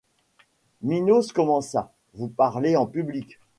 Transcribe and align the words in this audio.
Minos 0.81 1.31
commença:— 1.31 1.91
Vous 2.15 2.27
parlez 2.27 2.75
en 2.75 2.87
public. 2.87 3.37